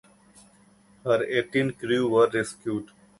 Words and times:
Her 1.05 1.23
eighteen 1.25 1.73
crew 1.73 2.09
were 2.09 2.27
rescued. 2.27 2.89